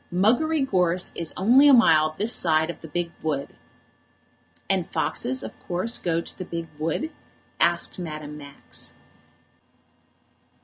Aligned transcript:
Muggery 0.11 0.65
Gorse 0.67 1.11
is 1.13 1.31
only 1.37 1.67
a 1.67 1.73
mile 1.75 2.15
this 2.17 2.33
side 2.33 2.71
of 2.71 2.81
the 2.81 2.87
big 2.87 3.11
wood." 3.21 3.53
"And 4.67 4.87
foxes 4.89 5.43
of 5.43 5.51
course 5.67 5.99
go 5.99 6.21
to 6.21 6.37
the 6.39 6.43
big 6.43 6.69
wood?" 6.79 7.11
asked 7.59 7.99
Madame 7.99 8.35
Max. 8.35 8.95